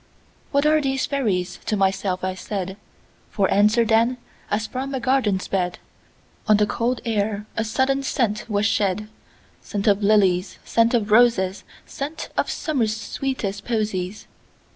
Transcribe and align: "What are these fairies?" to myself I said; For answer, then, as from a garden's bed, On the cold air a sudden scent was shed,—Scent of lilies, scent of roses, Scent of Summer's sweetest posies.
"What 0.51 0.65
are 0.65 0.81
these 0.81 1.05
fairies?" 1.05 1.59
to 1.67 1.77
myself 1.77 2.23
I 2.23 2.33
said; 2.33 2.75
For 3.29 3.53
answer, 3.53 3.85
then, 3.85 4.17
as 4.49 4.65
from 4.65 4.95
a 4.95 4.99
garden's 4.99 5.47
bed, 5.47 5.77
On 6.47 6.57
the 6.57 6.65
cold 6.65 7.01
air 7.05 7.45
a 7.55 7.63
sudden 7.63 8.01
scent 8.01 8.49
was 8.49 8.65
shed,—Scent 8.65 9.85
of 9.85 10.01
lilies, 10.01 10.57
scent 10.65 10.95
of 10.95 11.11
roses, 11.11 11.63
Scent 11.85 12.29
of 12.35 12.49
Summer's 12.49 12.99
sweetest 12.99 13.63
posies. 13.63 14.25